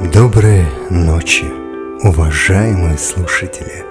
[0.00, 1.44] Доброй ночи,
[2.02, 3.84] уважаемые слушатели!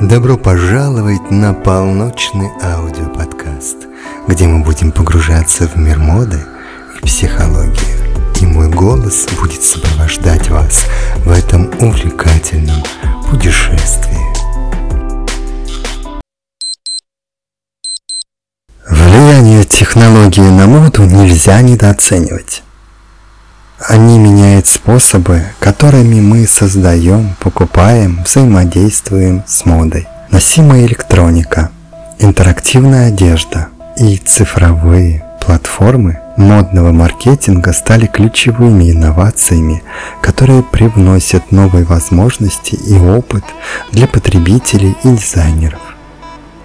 [0.00, 3.76] Добро пожаловать на полночный аудиоподкаст,
[4.26, 6.40] где мы будем погружаться в мир моды
[6.96, 8.40] и психологии.
[8.40, 10.86] И мой голос будет сопровождать вас
[11.26, 12.82] в этом увлекательном
[13.30, 14.16] путешествии.
[18.88, 22.62] Влияние технологии на моду нельзя недооценивать.
[23.88, 30.06] Они меняют способы, которыми мы создаем, покупаем, взаимодействуем с модой.
[30.30, 31.70] Носимая электроника,
[32.18, 39.82] интерактивная одежда и цифровые платформы модного маркетинга стали ключевыми инновациями,
[40.20, 43.44] которые привносят новые возможности и опыт
[43.92, 45.80] для потребителей и дизайнеров.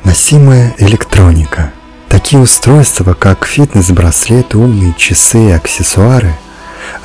[0.04, 1.72] Носимая электроника.
[2.10, 6.34] Такие устройства, как фитнес-браслеты, умные часы и аксессуары–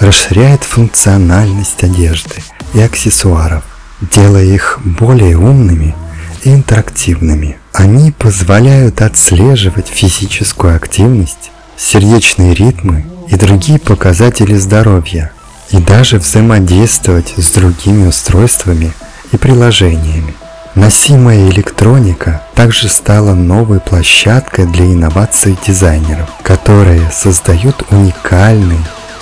[0.00, 3.62] расширяет функциональность одежды и аксессуаров,
[4.00, 5.94] делая их более умными
[6.42, 7.58] и интерактивными.
[7.72, 15.32] Они позволяют отслеживать физическую активность, сердечные ритмы и другие показатели здоровья,
[15.70, 18.92] и даже взаимодействовать с другими устройствами
[19.32, 20.34] и приложениями.
[20.74, 28.80] Носимая электроника также стала новой площадкой для инноваций дизайнеров, которые создают уникальные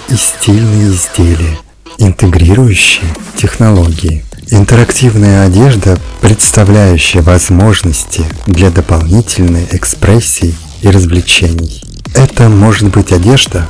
[0.08, 1.58] и стильные изделия,
[1.98, 3.06] интегрирующие
[3.36, 4.24] технологии.
[4.50, 11.84] Интерактивная одежда, представляющая возможности для дополнительной экспрессии и развлечений.
[12.14, 13.68] Это может быть одежда,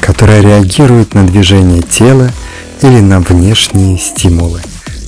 [0.00, 2.32] которая реагирует на движение тела
[2.82, 4.60] или на внешние стимулы,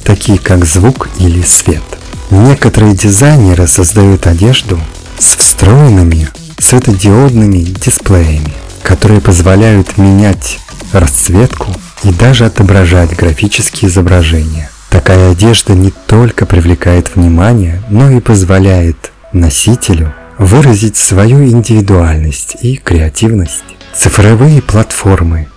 [0.05, 1.83] такие как звук или свет.
[2.31, 4.79] Некоторые дизайнеры создают одежду
[5.19, 10.61] с встроенными светодиодными дисплеями, которые позволяют менять
[10.93, 11.73] расцветку
[12.05, 14.71] и даже отображать графические изображения.
[14.91, 23.65] Такая одежда не только привлекает внимание, но и позволяет носителю выразить свою индивидуальность и креативность.
[23.95, 25.49] Цифровые платформы.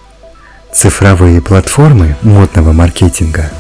[0.74, 3.52] Цифровые платформы модного маркетинга,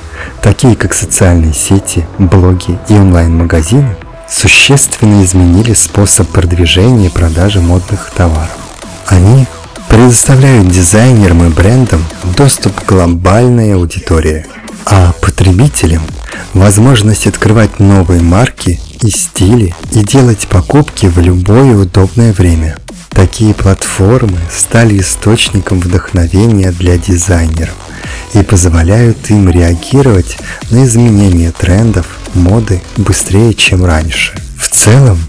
[0.41, 3.95] такие как социальные сети, блоги и онлайн-магазины,
[4.29, 8.57] существенно изменили способ продвижения и продажи модных товаров.
[9.07, 9.45] Они
[9.91, 12.05] предоставляют дизайнерам и брендам
[12.37, 14.45] доступ к глобальной аудитории,
[14.85, 16.01] а потребителям
[16.53, 22.77] возможность открывать новые марки и стили и делать покупки в любое удобное время.
[23.09, 27.75] Такие платформы стали источником вдохновения для дизайнеров
[28.33, 30.37] и позволяют им реагировать
[30.69, 34.39] на изменения трендов, моды быстрее, чем раньше.
[34.57, 35.19] В целом,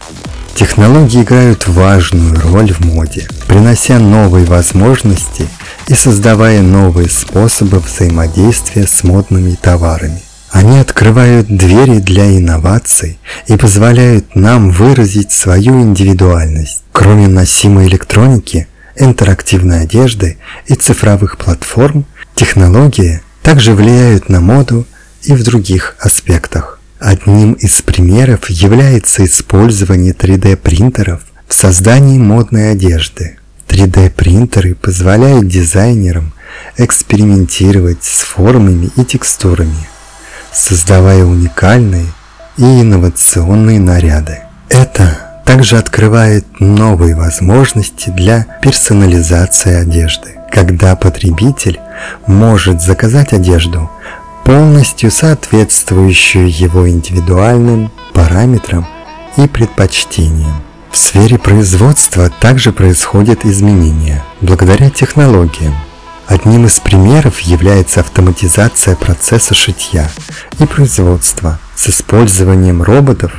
[0.55, 5.46] Технологии играют важную роль в моде, принося новые возможности
[5.86, 10.22] и создавая новые способы взаимодействия с модными товарами.
[10.50, 13.18] Они открывают двери для инноваций
[13.48, 16.82] и позволяют нам выразить свою индивидуальность.
[16.92, 24.86] Кроме носимой электроники, интерактивной одежды и цифровых платформ, технологии также влияют на моду
[25.24, 26.80] и в других аспектах.
[26.98, 33.36] Одним из примеров является использование 3D-принтеров в создании модной одежды.
[33.69, 36.33] 3D-принтеры позволяют дизайнерам
[36.77, 39.89] экспериментировать с формами и текстурами,
[40.53, 42.06] создавая уникальные
[42.59, 44.41] и инновационные наряды.
[44.69, 51.81] Это также открывает новые возможности для персонализации одежды, когда потребитель
[52.27, 53.91] может заказать одежду
[54.44, 58.87] полностью соответствующую его индивидуальным параметрам
[59.37, 60.62] и предпочтениям.
[60.92, 65.75] В сфере производства также происходят изменения благодаря технологиям.
[66.26, 70.10] Одним из примеров является автоматизация процесса шитья
[70.58, 73.32] и производства с использованием роботов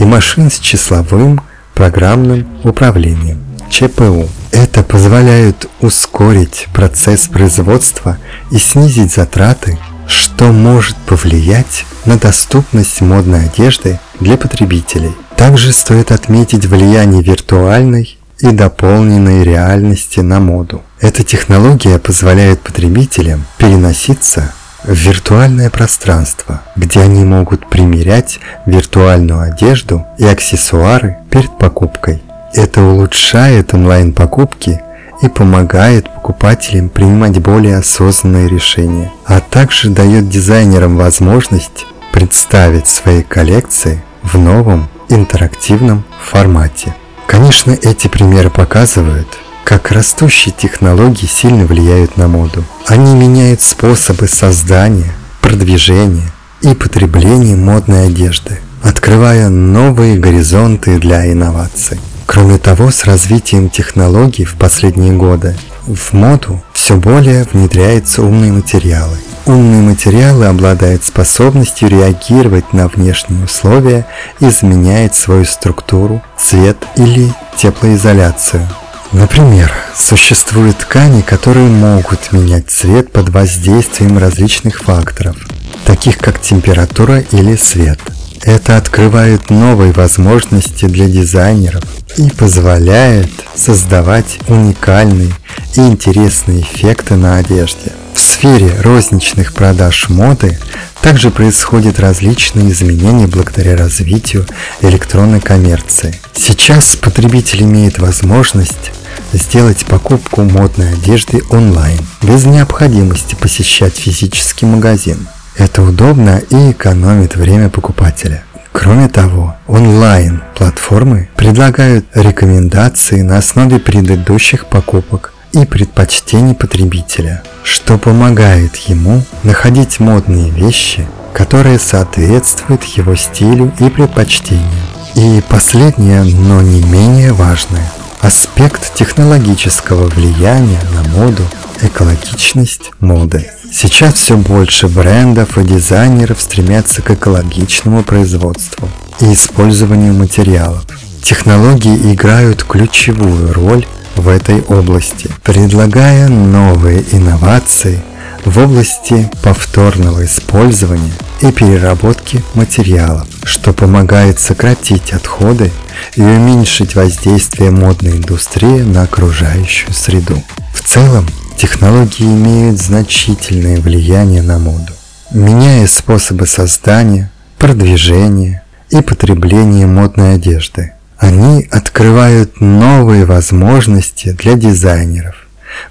[0.00, 1.42] и машин с числовым
[1.74, 4.28] программным управлением ЧПУ.
[4.50, 8.16] Это позволяет ускорить процесс производства
[8.50, 15.12] и снизить затраты что может повлиять на доступность модной одежды для потребителей.
[15.36, 20.82] Также стоит отметить влияние виртуальной и дополненной реальности на моду.
[21.00, 24.52] Эта технология позволяет потребителям переноситься
[24.84, 32.22] в виртуальное пространство, где они могут примерять виртуальную одежду и аксессуары перед покупкой.
[32.54, 34.80] Это улучшает онлайн-покупки
[35.22, 44.02] и помогает покупателям принимать более осознанные решения, а также дает дизайнерам возможность представить свои коллекции
[44.22, 46.94] в новом интерактивном формате.
[47.26, 49.28] Конечно, эти примеры показывают,
[49.64, 52.64] как растущие технологии сильно влияют на моду.
[52.86, 56.30] Они меняют способы создания, продвижения
[56.62, 61.98] и потребления модной одежды, открывая новые горизонты для инноваций.
[62.26, 65.56] Кроме того, с развитием технологий в последние годы
[65.86, 69.16] в моду все более внедряются умные материалы.
[69.46, 74.06] Умные материалы обладают способностью реагировать на внешние условия
[74.40, 78.68] изменять свою структуру, цвет или теплоизоляцию.
[79.12, 85.36] Например, существуют ткани, которые могут менять цвет под воздействием различных факторов,
[85.84, 88.00] таких как температура или свет.
[88.46, 91.82] Это открывает новые возможности для дизайнеров
[92.16, 95.32] и позволяет создавать уникальные
[95.74, 97.90] и интересные эффекты на одежде.
[98.14, 100.56] В сфере розничных продаж моды
[101.02, 104.46] также происходят различные изменения благодаря развитию
[104.80, 106.14] электронной коммерции.
[106.32, 108.92] Сейчас потребитель имеет возможность
[109.32, 115.26] сделать покупку модной одежды онлайн, без необходимости посещать физический магазин.
[115.56, 118.44] Это удобно и экономит время покупателя.
[118.72, 129.22] Кроме того, онлайн-платформы предлагают рекомендации на основе предыдущих покупок и предпочтений потребителя, что помогает ему
[129.44, 134.70] находить модные вещи, которые соответствуют его стилю и предпочтениям.
[135.14, 141.42] И последнее, но не менее важное– аспект технологического влияния на моду,
[141.82, 143.50] экологичность моды.
[143.72, 148.88] Сейчас все больше брендов и дизайнеров стремятся к экологичному производству
[149.20, 150.86] и использованию материалов.
[151.22, 158.02] Технологии играют ключевую роль в этой области, предлагая новые инновации
[158.44, 161.12] в области повторного использования
[161.42, 165.72] и переработки материалов, что помогает сократить отходы
[166.14, 170.42] и уменьшить воздействие модной индустрии на окружающую среду.
[170.72, 171.26] В целом,
[171.56, 174.92] технологии имеют значительное влияние на моду,
[175.32, 185.46] меняя способы создания, продвижения и потребления модной одежды– они открывают новые возможности для дизайнеров,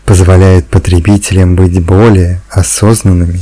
[0.05, 3.41] позволяют потребителям быть более осознанными,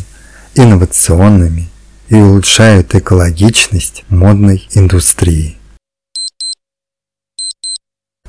[0.56, 1.70] инновационными
[2.08, 5.58] и улучшают экологичность модной индустрии.